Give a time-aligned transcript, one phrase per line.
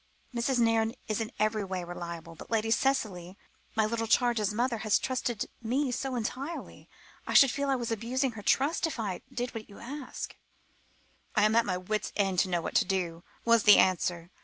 [0.33, 0.57] "Mrs.
[0.59, 3.37] Nairne is in every way reliable, but Lady Cicely,
[3.75, 6.89] my little charge's mother, has trusted me so entirely,
[7.27, 10.35] I should feel I was abusing her trust if I did what you ask."
[11.35, 14.31] "I am at my wits' end to know what to do," was the answer.